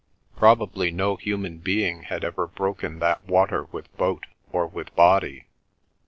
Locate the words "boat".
3.97-4.25